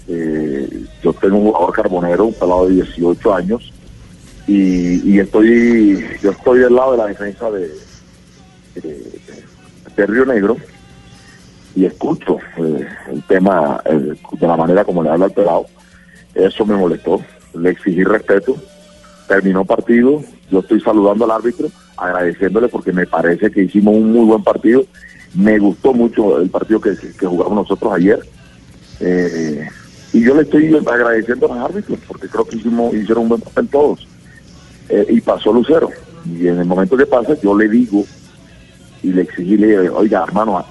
eh, 0.08 0.84
yo 1.02 1.12
tengo 1.12 1.36
un 1.36 1.46
jugador 1.46 1.72
carbonero, 1.72 2.26
un 2.26 2.34
pelado 2.34 2.68
de 2.68 2.74
18 2.76 3.34
años, 3.34 3.72
y, 4.46 5.14
y 5.14 5.18
estoy 5.18 6.02
yo 6.22 6.30
estoy 6.30 6.60
del 6.60 6.74
lado 6.74 6.92
de 6.92 6.98
la 6.98 7.06
defensa 7.06 7.50
de, 7.50 7.70
de, 8.76 9.20
de 9.94 10.06
Río 10.06 10.24
Negro 10.24 10.56
y 11.74 11.84
escucho 11.84 12.38
eh, 12.56 12.88
el 13.12 13.22
tema 13.24 13.80
eh, 13.84 14.14
de 14.32 14.46
la 14.46 14.56
manera 14.56 14.84
como 14.84 15.02
le 15.02 15.10
habla 15.10 15.26
al 15.26 15.32
pelado. 15.32 15.66
Eso 16.34 16.66
me 16.66 16.76
molestó. 16.76 17.20
Le 17.54 17.70
exigí 17.70 18.04
respeto. 18.04 18.56
Terminó 19.26 19.64
partido. 19.64 20.22
Yo 20.50 20.60
estoy 20.60 20.80
saludando 20.80 21.24
al 21.24 21.32
árbitro, 21.32 21.68
agradeciéndole 21.96 22.68
porque 22.68 22.92
me 22.92 23.06
parece 23.06 23.50
que 23.50 23.64
hicimos 23.64 23.94
un 23.94 24.12
muy 24.12 24.24
buen 24.24 24.42
partido. 24.42 24.84
Me 25.34 25.58
gustó 25.58 25.92
mucho 25.92 26.40
el 26.40 26.48
partido 26.48 26.80
que, 26.80 26.94
jugamos 27.20 27.54
nosotros 27.54 27.92
ayer. 27.92 28.20
Eh, 29.00 29.68
y 30.12 30.22
yo 30.22 30.34
le 30.34 30.42
estoy 30.42 30.74
agradeciendo 30.74 31.52
a 31.52 31.56
los 31.56 31.70
árbitros 31.70 31.98
porque 32.08 32.28
creo 32.28 32.44
que 32.46 32.56
hicimos, 32.56 32.94
hicieron 32.94 33.24
un 33.24 33.28
buen 33.28 33.40
papel 33.42 33.68
todos. 33.68 34.08
Eh, 34.88 35.06
y 35.10 35.20
pasó 35.20 35.52
Lucero. 35.52 35.90
Y 36.24 36.48
en 36.48 36.58
el 36.58 36.64
momento 36.64 36.96
que 36.96 37.06
pasa, 37.06 37.34
yo 37.42 37.56
le 37.56 37.68
digo 37.68 38.04
y 39.02 39.12
le 39.12 39.22
exigí, 39.22 39.56
le 39.56 39.66
dije, 39.68 39.90
oiga, 39.90 40.24
hermano, 40.26 40.64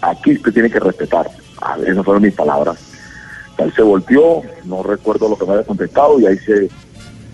aquí 0.00 0.32
usted 0.32 0.52
tiene 0.52 0.70
que 0.70 0.80
respetar. 0.80 1.28
Esas 1.84 2.04
fueron 2.04 2.22
mis 2.22 2.34
palabras. 2.34 2.78
Él 3.58 3.72
se 3.74 3.82
volteó, 3.82 4.42
no 4.64 4.82
recuerdo 4.82 5.28
lo 5.28 5.36
que 5.36 5.46
me 5.46 5.52
había 5.52 5.64
contestado 5.64 6.18
y 6.18 6.26
ahí 6.26 6.38
se 6.38 6.68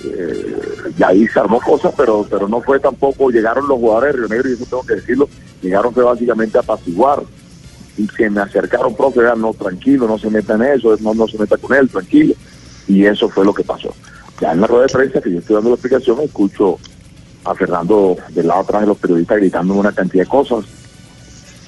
eh, 0.04 0.56
ahí 1.04 1.26
se 1.26 1.40
armó 1.40 1.60
cosas, 1.60 1.92
pero 1.96 2.26
pero 2.28 2.48
no 2.48 2.60
fue 2.60 2.78
tampoco, 2.78 3.30
llegaron 3.30 3.66
los 3.66 3.78
jugadores 3.78 4.14
de 4.14 4.18
Río 4.18 4.28
Negro, 4.28 4.50
y 4.50 4.52
eso 4.52 4.64
tengo 4.64 4.86
que 4.86 4.94
decirlo, 4.96 5.28
llegaron 5.60 5.92
fue 5.92 6.04
básicamente 6.04 6.58
a 6.58 6.60
apaciguar 6.60 7.22
y 7.98 8.06
se 8.16 8.30
me 8.30 8.40
acercaron, 8.40 8.94
profe, 8.94 9.20
no, 9.36 9.52
tranquilo, 9.52 10.06
no 10.06 10.18
se 10.18 10.30
meta 10.30 10.54
en 10.54 10.62
eso, 10.62 10.96
no, 11.00 11.14
no 11.14 11.26
se 11.26 11.36
meta 11.36 11.56
con 11.56 11.76
él, 11.76 11.88
tranquilo. 11.88 12.34
Y 12.86 13.04
eso 13.04 13.28
fue 13.28 13.44
lo 13.44 13.52
que 13.52 13.64
pasó. 13.64 13.92
Ya 14.40 14.52
en 14.52 14.60
la 14.60 14.68
rueda 14.68 14.86
de 14.86 14.92
prensa 14.92 15.20
que 15.20 15.32
yo 15.32 15.40
estoy 15.40 15.54
dando 15.54 15.70
la 15.70 15.74
explicación, 15.74 16.20
escucho 16.20 16.78
a 17.44 17.54
Fernando 17.54 18.16
del 18.30 18.46
lado 18.46 18.60
atrás 18.60 18.82
de 18.82 18.86
los 18.86 18.98
periodistas 18.98 19.38
gritando 19.38 19.74
una 19.74 19.92
cantidad 19.92 20.24
de 20.24 20.30
cosas. 20.30 20.64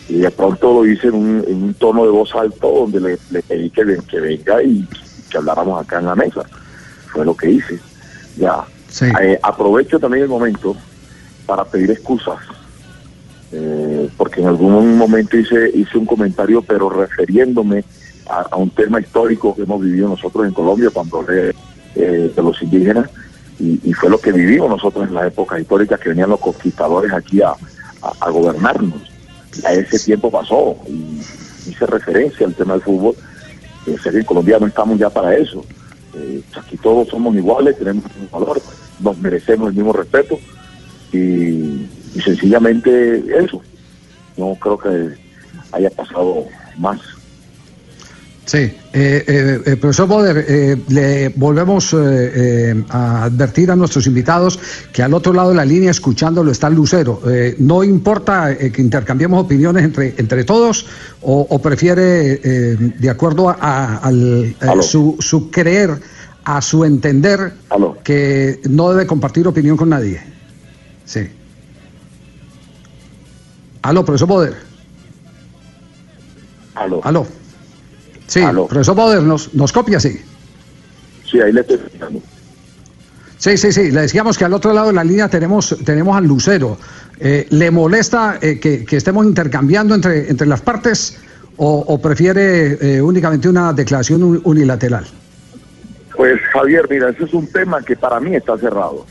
Y 0.09 0.19
de 0.19 0.30
pronto 0.30 0.73
lo 0.75 0.87
hice 0.87 1.09
en 1.09 1.14
un, 1.14 1.45
en 1.47 1.62
un 1.62 1.75
tono 1.75 2.04
de 2.04 2.11
voz 2.11 2.35
alto 2.35 2.69
donde 2.71 3.00
le, 3.00 3.19
le 3.30 3.42
pedí 3.42 3.71
que, 3.71 3.85
ven- 3.85 4.02
que 4.02 4.19
venga 4.21 4.62
y 4.62 4.87
que 5.30 5.38
habláramos 5.38 5.80
acá 5.85 5.99
en 6.00 6.07
la 6.07 6.16
mesa. 6.16 6.42
Fue 7.12 7.25
lo 7.25 7.37
que 7.37 7.50
hice. 7.50 7.78
Ya. 8.37 8.64
Sí. 8.88 9.07
Eh, 9.23 9.38
aprovecho 9.42 10.00
también 10.00 10.25
el 10.25 10.28
momento 10.28 10.75
para 11.47 11.64
pedir 11.64 11.90
excusas. 11.92 12.38
eh, 13.52 14.09
porque 14.16 14.40
en 14.40 14.49
algún 14.49 14.97
momento 14.97 15.37
hice, 15.37 15.71
hice 15.75 15.99
un 15.99 16.07
comentario, 16.07 16.62
pero 16.62 16.88
refiriéndome 16.90 17.85
a, 18.28 18.47
a 18.50 18.57
un 18.57 18.71
tema 18.71 19.00
histórico 19.00 19.54
que 19.54 19.62
hemos 19.62 19.80
vivido 19.83 20.09
nosotros 20.09 20.47
en 20.47 20.52
Colombia 20.52 20.90
cuando 20.92 21.19
hablé 21.21 21.54
eh, 21.97 22.33
de 22.35 22.42
los 22.42 22.61
indígenas, 22.62 23.11
y, 23.59 23.80
y 23.83 23.92
fue 23.92 24.09
lo 24.09 24.19
que 24.21 24.33
vivimos 24.33 24.71
nosotros 24.71 25.07
en 25.09 25.14
las 25.14 25.26
épocas 25.26 25.61
históricas 25.61 25.99
que 26.00 26.11
venían 26.11 26.30
los 26.30 26.40
conquistadores 26.40 27.12
aquí 27.12 27.42
a, 27.42 27.50
a- 27.50 28.12
a 28.21 28.30
gobernarnos. 28.30 29.10
Ya 29.62 29.73
ese 29.73 29.99
tiempo 29.99 30.30
pasó 30.30 30.76
y 30.87 31.21
hice 31.69 31.87
referencia 31.87 32.47
al 32.47 32.54
tema 32.54 32.75
del 32.75 32.83
fútbol. 32.83 33.14
Eh, 33.87 33.97
sé 34.02 34.11
que 34.11 34.19
en 34.19 34.25
Colombia 34.25 34.59
no 34.59 34.66
estamos 34.66 34.99
ya 34.99 35.11
para 35.11 35.35
eso. 35.35 35.64
Eh, 36.14 36.42
aquí 36.57 36.76
todos 36.76 37.09
somos 37.09 37.35
iguales, 37.35 37.78
tenemos 37.78 38.04
el 38.04 38.23
mismo 38.23 38.40
valor, 38.40 38.62
nos 39.00 39.19
merecemos 39.19 39.69
el 39.69 39.75
mismo 39.75 39.92
respeto 39.92 40.38
y, 41.12 41.19
y 41.19 42.21
sencillamente 42.25 43.25
eso. 43.38 43.62
No 44.37 44.54
creo 44.54 44.78
que 44.78 45.14
haya 45.73 45.90
pasado 45.90 46.47
más. 46.76 47.00
Sí, 48.50 48.57
eh, 48.59 48.75
eh, 48.92 49.61
eh, 49.64 49.76
profesor 49.76 50.09
Boder, 50.09 50.45
eh, 50.49 50.76
le 50.88 51.28
volvemos 51.37 51.95
a 52.88 53.23
advertir 53.23 53.71
a 53.71 53.76
nuestros 53.76 54.09
invitados 54.09 54.59
que 54.92 55.04
al 55.04 55.14
otro 55.14 55.33
lado 55.33 55.50
de 55.50 55.54
la 55.54 55.64
línea, 55.64 55.92
escuchándolo, 55.92 56.50
está 56.50 56.69
Lucero. 56.69 57.23
No 57.59 57.85
importa 57.85 58.57
que 58.59 58.83
intercambiemos 58.83 59.45
opiniones 59.45 59.85
entre, 59.85 60.14
entre 60.19 60.42
todos 60.42 60.85
o, 61.23 61.47
o 61.49 61.62
prefiere, 61.62 62.38
de 62.38 63.09
acuerdo 63.09 63.49
a, 63.50 63.57
a- 63.61 63.97
al, 63.99 64.57
Aló. 64.62 64.83
su, 64.83 65.14
su 65.21 65.49
creer, 65.52 66.00
a 66.42 66.61
su 66.61 66.85
entender, 66.85 67.52
Aló. 67.69 67.99
que 68.02 68.59
no 68.69 68.90
debe 68.90 69.07
compartir 69.07 69.47
opinión 69.47 69.76
con 69.76 69.90
nadie. 69.90 70.21
Sí. 71.04 71.21
Aló, 73.83 74.04
profesor 74.04 74.26
Boder. 74.26 74.54
Aló. 76.75 77.00
Aló. 77.04 77.26
Sí, 78.30 78.40
Aló. 78.42 78.66
profesor 78.68 78.94
Boder, 78.94 79.22
nos, 79.25 79.52
nos 79.54 79.72
copia, 79.72 79.99
sí. 79.99 80.20
Sí, 81.28 81.40
ahí 81.40 81.52
le 81.52 81.62
estoy. 81.62 81.80
Sí, 83.38 83.56
sí, 83.56 83.72
sí. 83.72 83.90
Le 83.90 84.02
decíamos 84.02 84.38
que 84.38 84.44
al 84.44 84.52
otro 84.54 84.72
lado 84.72 84.87
de 84.88 84.92
la 84.92 85.02
línea 85.02 85.28
tenemos, 85.28 85.76
tenemos 85.84 86.16
al 86.16 86.26
Lucero. 86.26 86.78
Eh, 87.18 87.46
¿Le 87.50 87.70
molesta 87.72 88.38
eh, 88.40 88.60
que, 88.60 88.84
que 88.84 88.96
estemos 88.96 89.26
intercambiando 89.26 89.94
entre, 89.96 90.30
entre 90.30 90.46
las 90.46 90.60
partes 90.60 91.18
o, 91.56 91.84
o 91.88 92.00
prefiere 92.00 92.78
eh, 92.99 93.02
únicamente 93.02 93.49
una 93.49 93.72
declaración 93.72 94.22
un- 94.22 94.40
unilateral? 94.44 95.06
Pues 96.16 96.40
Javier, 96.52 96.87
mira, 96.88 97.08
ese 97.10 97.25
es 97.25 97.34
un 97.34 97.46
tema 97.49 97.82
que 97.82 97.96
para 97.96 98.20
mí 98.20 98.37
está 98.37 98.56
cerrado. 98.58 99.06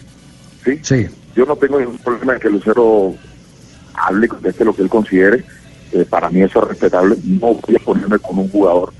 ¿sí? 0.63 0.79
Sí. 0.81 1.07
Yo 1.35 1.45
no 1.45 1.57
tengo 1.57 1.77
ningún 1.79 1.97
problema 1.97 2.35
en 2.35 2.39
que 2.39 2.49
Lucero 2.49 3.15
hable 3.95 4.27
conteste 4.29 4.63
lo 4.63 4.73
que 4.73 4.83
él 4.83 4.89
considere. 4.89 5.43
Para 6.09 6.29
mí 6.29 6.41
eso 6.41 6.61
es 6.61 6.69
respetable. 6.69 7.15
No 7.23 7.55
voy 7.55 7.75
a 7.75 7.83
ponerme 7.83 8.19
con 8.19 8.37
un 8.37 8.49
jugador 8.49 8.93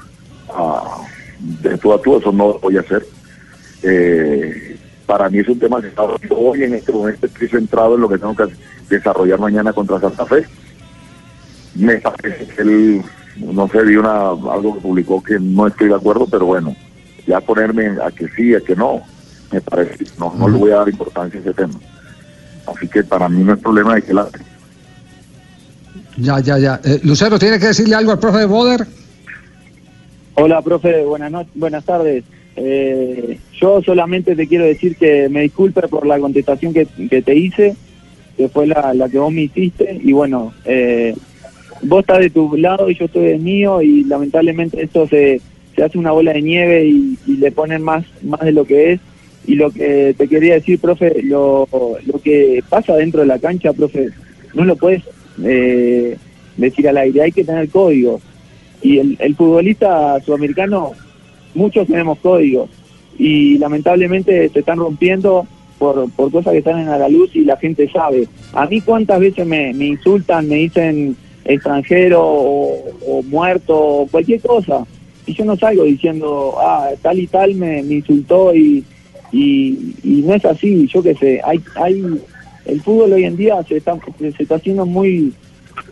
ah, 0.53 0.98
de 1.39 1.77
tú 1.77 1.94
a 1.94 2.01
tú, 2.01 2.18
eso 2.18 2.32
no 2.32 2.48
lo 2.48 2.60
voy 2.60 2.77
a 2.77 2.82
hacer. 2.82 3.06
Eh, 3.84 4.77
para 5.06 5.29
mí 5.29 5.39
es 5.39 5.48
un 5.48 5.58
tema 5.58 5.82
que 5.82 5.88
está 5.88 6.03
hoy 6.03 6.63
en 6.63 6.75
este 6.75 6.91
momento 6.91 7.25
estoy 7.25 7.48
centrado 7.48 7.96
en 7.96 8.01
lo 8.01 8.10
que 8.10 8.18
tengo 8.18 8.36
que 8.36 8.46
desarrollar 8.89 9.39
mañana 9.39 9.74
contra 9.74 10.00
Santa 10.00 10.25
Fe. 10.25 10.46
Me 11.75 11.98
parece 11.98 12.46
que 12.46 12.62
él, 12.62 13.01
no 13.38 13.68
sé, 13.70 13.84
vi 13.84 13.96
una, 13.96 14.29
algo 14.29 14.75
que 14.75 14.82
publicó 14.82 15.24
que 15.24 15.39
no 15.39 15.68
estoy 15.68 15.88
de 15.88 15.96
acuerdo, 15.96 16.27
pero 16.29 16.46
bueno, 16.46 16.75
ya 17.25 17.39
ponerme 17.41 17.98
a 18.03 18.12
que 18.12 18.27
sí, 18.36 18.53
a 18.53 18.62
que 18.62 18.75
no, 18.75 19.01
me 19.51 19.62
parece, 19.62 20.06
no, 20.20 20.34
no 20.38 20.48
le 20.48 20.58
voy 20.58 20.72
a 20.72 20.77
dar 20.77 20.89
importancia 20.89 21.39
a 21.39 21.41
ese 21.41 21.53
tema. 21.53 21.79
Así 22.68 22.88
que 22.88 23.03
para 23.03 23.29
mí 23.29 23.44
no 23.44 23.53
es 23.53 23.60
problema 23.60 23.96
de 23.96 24.01
que 24.03 24.13
la... 24.13 24.27
Ya, 26.18 26.39
ya, 26.39 26.58
ya. 26.58 26.82
Eh, 26.84 27.00
Lucero, 27.03 27.39
¿tiene 27.39 27.60
que 27.60 27.68
decirle 27.68 27.96
algo 27.96 28.12
al 28.12 28.20
profe 28.20 28.46
Boder? 28.46 28.86
Hola, 30.41 30.62
profe, 30.62 31.03
buenas 31.03 31.34
noches, 31.34 31.51
buenas 31.53 31.84
tardes. 31.84 32.24
Eh, 32.55 33.38
yo 33.60 33.81
solamente 33.81 34.38
te 34.38 34.48
quiero 34.48 34.63
decir 34.63 34.96
que 34.96 35.27
me 35.27 35.41
disculpe 35.41 35.81
por 35.89 36.08
la 36.08 36.17
contestación 36.17 36.74
que, 36.74 36.86
te 36.86 37.36
hice, 37.36 37.75
que 38.38 38.48
fue 38.48 38.65
la, 38.65 38.93
la 38.93 39.10
que 39.10 39.19
vos 39.19 39.34
me 39.34 39.41
hiciste, 39.41 40.00
y 40.01 40.13
bueno, 40.13 40.53
eh, 40.63 41.13
vos 41.81 42.00
estás 42.00 42.19
de 42.19 42.29
tu 42.29 42.55
lado 42.55 42.89
y 42.89 42.96
yo 42.96 43.05
estoy 43.05 43.25
del 43.25 43.41
mío, 43.41 43.81
y 43.81 44.05
lamentablemente 44.05 44.81
esto 44.81 45.10
se, 45.10 45.41
se 45.75 45.84
hace 45.84 45.98
una 45.98 46.12
bola 46.13 46.31
de 46.31 46.41
nieve 46.41 46.86
y, 46.86 47.17
y 47.27 47.36
le 47.36 47.51
ponen 47.51 47.84
más, 47.84 48.05
más 48.24 48.39
de 48.39 48.53
lo 48.53 48.63
que 48.63 48.93
es. 48.93 49.01
Y 49.46 49.55
lo 49.55 49.72
que 49.72 50.15
te 50.17 50.29
quería 50.29 50.53
decir, 50.53 50.79
profe, 50.79 51.22
lo, 51.22 51.67
lo 52.05 52.22
que 52.22 52.63
pasa 52.69 52.96
dentro 52.96 53.19
de 53.19 53.27
la 53.27 53.39
cancha, 53.39 53.74
profe, 53.74 54.08
no 54.53 54.63
lo 54.63 54.77
puedes 54.77 55.03
eh, 55.43 56.15
decir 56.55 56.88
al 56.88 56.98
aire, 56.98 57.24
hay 57.24 57.31
que 57.34 57.43
tener 57.43 57.67
códigos 57.67 58.22
y 58.81 59.00
el, 59.00 59.17
el 59.19 59.36
futbolista 59.36 60.19
sudamericano, 60.21 60.91
muchos 61.53 61.88
tenemos 61.88 62.19
códigos 62.19 62.69
y 63.17 63.57
lamentablemente 63.57 64.50
se 64.50 64.59
están 64.59 64.79
rompiendo 64.79 65.45
por, 65.77 66.09
por 66.12 66.31
cosas 66.31 66.53
que 66.53 66.59
están 66.59 66.88
a 66.88 66.98
la 66.98 67.09
luz 67.09 67.36
y 67.36 67.41
la 67.41 67.57
gente 67.57 67.89
sabe. 67.89 68.27
A 68.53 68.65
mí 68.65 68.81
cuántas 68.81 69.19
veces 69.19 69.45
me, 69.45 69.74
me 69.74 69.88
insultan, 69.88 70.48
me 70.48 70.55
dicen 70.55 71.15
extranjero 71.45 72.21
o, 72.21 72.83
o 73.07 73.24
muerto 73.24 73.77
o 73.77 74.07
cualquier 74.07 74.41
cosa 74.41 74.86
y 75.29 75.33
yo 75.36 75.45
no 75.45 75.55
salgo 75.55 75.83
diciendo, 75.83 76.55
ah, 76.57 76.89
tal 77.03 77.19
y 77.19 77.27
tal 77.27 77.53
me, 77.53 77.83
me 77.83 77.95
insultó 77.95 78.53
y, 78.55 78.83
y, 79.31 79.93
y 80.03 80.24
no 80.25 80.33
es 80.33 80.43
así, 80.43 80.88
yo 80.88 81.03
qué 81.03 81.13
sé, 81.13 81.39
hay, 81.43 81.62
hay, 81.75 82.03
el 82.65 82.81
fútbol 82.81 83.13
hoy 83.13 83.25
en 83.25 83.38
día 83.38 83.62
se 83.67 83.77
está, 83.77 83.95
se 84.17 84.43
está 84.43 84.55
haciendo 84.55 84.88
muy 84.88 85.31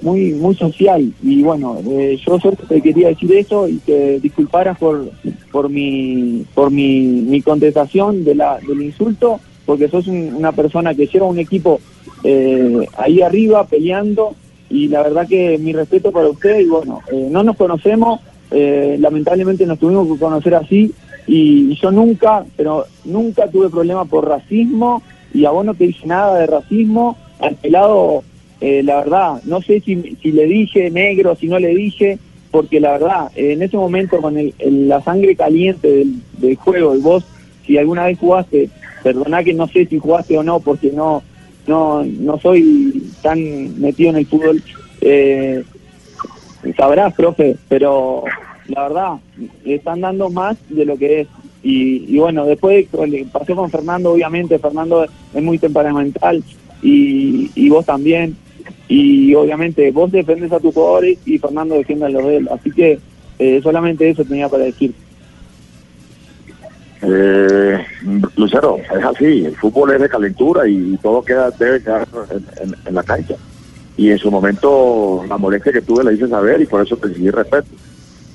muy 0.02 0.34
muy 0.34 0.56
social. 0.56 1.12
Y 1.24 1.44
bueno 1.44 1.78
eh, 1.88 2.18
yo 2.26 2.40
solo 2.40 2.58
te 2.68 2.82
quería 2.82 3.10
decir 3.10 3.32
eso 3.34 3.68
y 3.68 3.78
que 3.80 4.20
disculparas 4.22 4.78
por 4.78 5.10
por 5.52 5.70
mi 5.70 6.46
por 6.54 6.70
mi, 6.72 7.02
mi 7.02 7.42
contestación 7.42 8.24
de 8.24 8.36
la 8.36 8.60
del 8.68 8.82
insulto 8.82 9.40
porque 9.66 9.88
sos 9.90 10.08
un- 10.08 10.34
una 10.36 10.52
persona 10.52 10.94
que 10.94 11.08
lleva 11.08 11.26
un 11.26 11.40
equipo 11.40 11.80
eh, 12.24 12.88
ahí 12.98 13.22
arriba 13.22 13.66
peleando. 13.66 14.36
Y 14.70 14.90
la 14.90 15.02
verdad 15.02 15.28
que 15.28 15.58
mi 15.58 15.72
respeto 15.72 16.12
para 16.12 16.28
usted 16.30 16.60
y 16.60 16.66
bueno 16.66 17.00
eh, 17.12 17.28
no 17.32 17.42
nos 17.44 17.56
conocemos 17.56 18.20
eh, 18.52 18.98
lamentablemente 19.00 19.66
nos 19.66 19.80
tuvimos 19.80 20.08
que 20.08 20.20
conocer 20.20 20.56
así. 20.56 20.92
Y, 21.26 21.72
y 21.72 21.76
yo 21.82 21.92
nunca 21.92 22.46
pero 22.56 22.86
nunca 23.06 23.50
tuve 23.50 23.70
problema 23.70 24.06
por 24.06 24.28
racismo. 24.28 25.02
Y 25.34 25.46
a 25.46 25.52
vos 25.52 25.66
no 25.66 25.74
te 25.74 25.86
dije 25.88 26.06
nada 26.08 26.38
de 26.40 26.48
racismo. 26.48 27.18
Al 27.40 27.56
pelado 27.56 28.24
eh, 28.60 28.82
la 28.84 28.98
verdad, 28.98 29.42
no 29.46 29.62
sé 29.62 29.82
si, 29.82 30.18
si 30.22 30.32
le 30.32 30.46
dije 30.46 30.90
negro, 30.90 31.36
si 31.36 31.48
no 31.48 31.60
le 31.60 31.76
dije, 31.76 32.18
porque 32.52 32.80
la 32.80 32.94
verdad, 32.94 33.32
en 33.36 33.62
ese 33.62 33.78
momento 33.78 34.20
con 34.20 34.38
el, 34.38 34.54
la 34.88 35.02
sangre 35.02 35.36
caliente 35.36 36.06
del, 36.34 36.56
juego, 36.56 36.96
y 36.96 37.00
vos, 37.00 37.24
si 37.66 37.78
alguna 37.78 38.06
vez 38.06 38.18
jugaste 38.18 38.70
perdoná 39.04 39.44
que 39.44 39.54
no 39.54 39.68
sé 39.68 39.86
si 39.86 40.00
jugaste 40.00 40.38
o 40.38 40.44
no, 40.44 40.60
porque 40.60 40.92
no, 40.92 41.22
no, 41.68 42.04
no 42.04 42.40
soy 42.40 43.12
tan 43.22 43.80
metido 43.80 44.10
en 44.10 44.16
el 44.18 44.26
fútbol. 44.26 44.62
Eh, 45.02 45.64
sabrás, 46.76 47.14
profe, 47.14 47.56
pero 47.70 48.24
la 48.68 48.88
verdad, 48.88 49.14
están 49.64 50.02
dando 50.02 50.30
más 50.30 50.58
de 50.70 50.86
lo 50.86 50.98
que 50.98 51.22
es. 51.22 51.28
Y, 51.64 52.18
bueno, 52.18 52.46
después 52.46 52.88
pasó 53.32 53.56
con 53.56 53.70
Fernando, 53.70 54.14
obviamente, 54.14 54.58
Fernando 54.58 55.04
es 55.04 55.44
muy 55.44 55.58
temperamental 55.58 56.42
y, 56.82 57.52
y 57.56 57.70
vos 57.70 57.86
también. 57.86 58.36
Y 58.88 59.36
obviamente 59.36 59.92
vos 59.92 60.12
defendes 60.12 60.52
a 60.52 60.60
tus 60.60 60.74
jugadores 60.74 61.18
y 61.26 61.38
Fernando 61.38 61.76
defiende 61.76 62.06
a 62.06 62.10
los 62.10 62.24
de 62.24 62.38
él. 62.38 62.50
Así 62.52 62.72
que 62.72 63.00
eh, 63.40 63.60
solamente 63.62 64.10
eso 64.10 64.24
tenía 64.24 64.50
para 64.50 64.64
decir. 64.64 64.94
Eh, 67.02 67.86
Lucero, 68.36 68.78
es 68.78 69.06
así, 69.06 69.46
el 69.46 69.56
fútbol 69.56 69.92
es 69.92 70.02
de 70.02 70.10
calentura 70.10 70.68
y 70.68 70.98
todo 70.98 71.24
queda 71.24 71.52
debe 71.52 71.82
quedar 71.82 72.08
en, 72.86 72.96
la 72.96 73.04
cancha. 73.04 73.36
Y 73.98 74.10
en 74.12 74.18
su 74.18 74.32
momento 74.32 75.24
la 75.28 75.38
molestia 75.38 75.72
que 75.72 75.82
tuve 75.82 76.04
la 76.04 76.14
hice 76.14 76.28
saber 76.28 76.62
y 76.62 76.66
por 76.66 76.84
eso 76.84 76.98
te 76.98 77.08
exigí 77.08 77.30
respeto. 77.30 77.68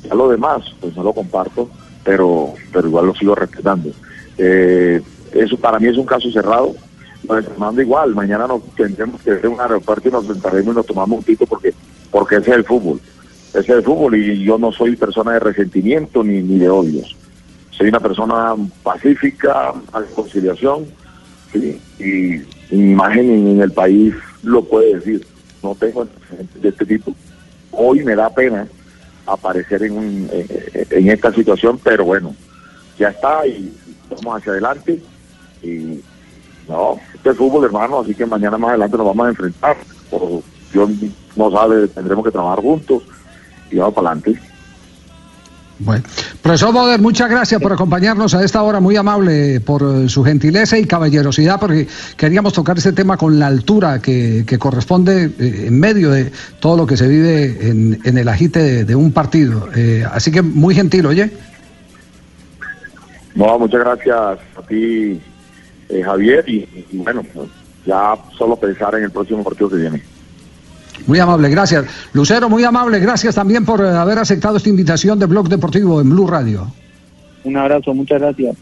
Ya 0.05 0.15
lo 0.15 0.29
demás, 0.29 0.63
pues 0.81 0.97
no 0.97 1.03
lo 1.03 1.13
comparto, 1.13 1.69
pero, 2.05 2.55
pero 2.73 2.89
igual 2.89 3.07
lo 3.07 3.15
sigo 3.15 3.35
respetando. 3.35 3.91
Eh, 4.39 5.01
eso 5.33 5.57
para 5.57 5.79
mí 5.79 5.89
es 5.89 5.97
un 5.97 6.07
caso 6.07 6.31
cerrado. 6.31 6.75
De 7.23 7.43
Fernando 7.43 7.81
igual, 7.83 8.15
mañana 8.15 8.47
nos 8.47 8.63
tendremos 8.75 9.21
que 9.23 9.31
ir 9.31 9.41
a 9.45 9.49
un 9.49 9.61
aeropuerto 9.61 10.09
y 10.09 10.13
nos 10.13 10.27
sentaremos 10.27 10.73
y 10.75 10.77
nos 10.77 10.87
tomamos 10.87 11.19
un 11.19 11.25
tito 11.25 11.47
porque, 11.47 11.73
porque 12.11 12.37
ese 12.37 12.51
es 12.51 12.57
el 12.59 12.65
fútbol. 12.65 13.01
Ese 13.51 13.59
es 13.61 13.69
el 13.69 13.83
fútbol 13.83 14.17
y 14.17 14.43
yo 14.45 14.59
no 14.59 14.73
soy 14.73 14.97
persona 14.97 15.33
de 15.33 15.41
resentimiento 15.41 16.23
ni, 16.25 16.41
ni 16.43 16.59
de 16.59 16.69
odios 16.69 17.17
soy 17.71 17.89
una 17.89 18.01
persona 18.01 18.55
pacífica, 18.83 19.71
a 19.71 20.03
conciliación, 20.15 20.85
y 21.55 22.43
mi 22.71 22.93
imagen 22.93 23.31
en, 23.49 23.61
el 23.63 23.73
país 23.73 24.15
lo 24.43 24.63
puede 24.63 24.97
decir. 24.97 25.27
No 25.63 25.75
tengo 25.75 26.07
de 26.61 26.69
este 26.69 26.85
tipo. 26.85 27.15
Hoy 27.71 28.05
me 28.05 28.15
da 28.15 28.29
pena 28.29 28.69
aparecer 29.27 29.83
en, 29.85 29.93
un- 29.97 30.31
en 30.91 31.09
esta 31.09 31.33
situación, 31.33 31.81
pero 31.83 32.05
bueno, 32.05 32.37
ya 32.99 33.09
está 33.09 33.47
y 33.47 33.73
vamos 34.11 34.39
hacia 34.39 34.53
adelante. 34.53 35.03
No, 36.69 36.97
este 37.15 37.31
es 37.31 37.37
fútbol, 37.37 37.65
hermano, 37.65 38.01
así 38.01 38.15
que 38.15 38.27
mañana 38.27 38.59
más 38.59 38.71
adelante 38.71 38.97
nos 38.97 39.07
vamos 39.07 39.27
a 39.27 39.31
enfrentar. 39.31 39.77
O 40.11 40.43
Dios 40.73 40.91
no 41.37 41.51
sabe, 41.51 41.89
tendremos 41.89 42.25
que 42.25 42.31
trabajar 42.31 42.61
juntos 42.61 43.03
y 43.71 43.77
vamos 43.77 43.95
para 43.95 44.11
adelante. 44.11 44.41
Bueno, 45.79 46.05
profesor 46.41 46.73
Boder, 46.73 47.01
muchas 47.01 47.29
gracias 47.29 47.61
por 47.61 47.73
acompañarnos 47.73 48.35
a 48.35 48.45
esta 48.45 48.63
hora, 48.63 48.79
muy 48.79 48.95
amable 48.95 49.61
por 49.61 49.83
eh, 49.83 50.09
su 50.09 50.23
gentileza 50.23 50.79
y 50.79 50.85
caballerosidad, 50.85 51.59
porque 51.59 51.89
queríamos 52.17 52.53
tocar 52.53 52.79
este 52.79 52.93
tema 52.93 53.17
con 53.17 53.39
la 53.41 53.49
altura 53.49 54.01
que, 54.01 54.45
que 54.47 54.59
corresponde 54.59 55.33
eh, 55.39 55.65
en 55.67 55.81
medio 55.81 56.11
de 56.11 56.31
todo 56.61 56.77
lo 56.77 56.87
que 56.87 56.97
se 56.97 57.09
vive 57.09 57.69
en, 57.69 58.01
en 58.05 58.17
el 58.17 58.29
agite 58.29 58.61
de, 58.61 58.85
de 58.85 58.95
un 58.95 59.11
partido. 59.11 59.71
Eh, 59.75 60.07
así 60.13 60.31
que 60.31 60.43
muy 60.43 60.75
gentil, 60.75 61.07
oye. 61.07 61.33
No, 63.35 63.59
muchas 63.59 63.81
gracias 63.81 64.39
a 64.57 64.63
ti, 64.69 65.21
eh, 65.93 66.03
Javier, 66.03 66.45
y, 66.49 66.67
y 66.91 66.99
bueno, 66.99 67.23
pues, 67.35 67.49
ya 67.87 68.15
solo 68.37 68.57
pensar 68.57 68.95
en 68.95 69.05
el 69.05 69.11
próximo 69.11 69.43
partido 69.45 69.69
que 69.69 69.77
viene. 69.77 70.03
Muy 71.07 71.19
amable, 71.19 71.49
gracias. 71.49 71.85
Lucero, 72.13 72.49
muy 72.49 72.65
amable, 72.65 73.01
gracias 73.01 73.35
también 73.35 73.65
por 73.65 73.81
eh, 73.81 73.89
haber 73.89 74.19
aceptado 74.19 74.57
esta 74.57 74.69
invitación 74.69 75.19
de 75.19 75.27
Blog 75.27 75.49
Deportivo 75.49 76.01
en 76.01 76.11
Blue 76.11 76.27
Radio. 76.27 76.67
Un 77.45 77.57
abrazo, 77.57 77.93
muchas 77.93 78.21
gracias. 78.21 78.57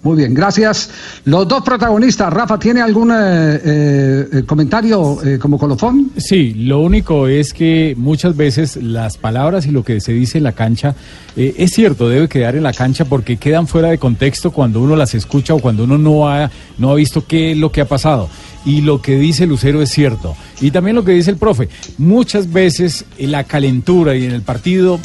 Muy 0.00 0.16
bien, 0.16 0.32
gracias. 0.32 0.90
Los 1.24 1.48
dos 1.48 1.64
protagonistas, 1.64 2.32
Rafa, 2.32 2.56
¿tiene 2.56 2.80
algún 2.80 3.10
eh, 3.10 3.60
eh, 3.64 4.42
comentario 4.46 5.18
eh, 5.24 5.38
como 5.40 5.58
colofón? 5.58 6.12
Sí, 6.16 6.54
lo 6.54 6.78
único 6.80 7.26
es 7.26 7.52
que 7.52 7.94
muchas 7.98 8.36
veces 8.36 8.76
las 8.76 9.16
palabras 9.16 9.66
y 9.66 9.72
lo 9.72 9.82
que 9.82 10.00
se 10.00 10.12
dice 10.12 10.38
en 10.38 10.44
la 10.44 10.52
cancha 10.52 10.94
es 11.34 11.72
cierto, 11.72 12.08
debe 12.08 12.28
quedar 12.28 12.56
en 12.56 12.64
la 12.64 12.72
cancha 12.72 13.04
porque 13.04 13.36
quedan 13.36 13.68
fuera 13.68 13.90
de 13.90 13.98
contexto 13.98 14.50
cuando 14.50 14.80
uno 14.80 14.96
las 14.96 15.14
escucha 15.14 15.54
o 15.54 15.60
cuando 15.60 15.84
uno 15.84 15.96
no 15.96 16.28
ha, 16.28 16.50
no 16.78 16.90
ha 16.90 16.94
visto 16.96 17.26
qué 17.26 17.52
es 17.52 17.56
lo 17.56 17.70
que 17.70 17.80
ha 17.80 17.88
pasado. 17.88 18.28
Y 18.64 18.80
lo 18.80 19.00
que 19.00 19.16
dice 19.16 19.46
Lucero 19.46 19.80
es 19.80 19.90
cierto. 19.90 20.36
Y 20.60 20.72
también 20.72 20.96
lo 20.96 21.04
que 21.04 21.12
dice 21.12 21.30
el 21.30 21.36
profe, 21.36 21.68
muchas 21.96 22.52
veces 22.52 23.04
en 23.18 23.30
la 23.30 23.44
calentura 23.44 24.16
y 24.16 24.24
en 24.24 24.32
el 24.32 24.42
partido, 24.42 24.98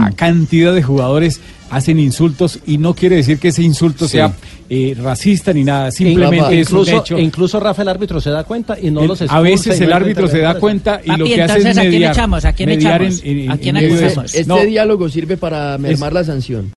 a 0.00 0.10
cantidad 0.12 0.72
de 0.72 0.82
jugadores 0.82 1.40
hacen 1.76 1.98
insultos 1.98 2.58
y 2.66 2.78
no 2.78 2.94
quiere 2.94 3.16
decir 3.16 3.38
que 3.38 3.48
ese 3.48 3.62
insulto 3.62 4.06
Sí. 4.06 4.12
sea 4.12 4.32
eh, 4.70 4.96
racista 5.00 5.52
ni 5.52 5.62
nada, 5.62 5.90
simplemente 5.90 6.58
es 6.60 6.70
un 6.72 6.88
hecho. 6.88 7.18
incluso 7.18 7.60
Rafa 7.60 7.82
el 7.82 7.88
árbitro 7.88 8.18
se 8.20 8.30
da 8.30 8.44
cuenta 8.44 8.78
y 8.80 8.90
no 8.90 9.02
El- 9.02 9.08
los 9.08 9.20
a 9.20 9.24
expulsa 9.24 9.42
veces 9.42 9.76
y 9.76 9.80
no 9.80 9.86
el 9.86 9.92
árbitro 9.92 10.26
se 10.28 10.38
da 10.38 10.58
cuenta 10.58 11.00
y 11.04 11.08
Papi, 11.08 11.20
lo 11.20 11.26
que 11.26 11.42
hace 11.42 11.44
es 11.44 11.58
entonces, 11.58 11.76
¿a 11.78 11.80
quién 11.82 11.92
mediar, 11.92 12.12
echamos? 12.12 12.44
¿A 12.46 12.52
quién 12.54 12.68
mediar 12.70 13.02
echamos? 13.02 13.22
en- 13.24 13.38
en- 13.40 13.50
¿A 13.50 13.58
quién 13.58 13.76
en 13.76 13.84
acusamos? 13.84 14.34
Este 14.34 14.46
No, 14.48 14.60
diálogo 14.64 15.08
sirve 15.10 15.36
para 15.36 15.76
mermar 15.78 16.12
la 16.14 16.24
sanción. 16.24 16.70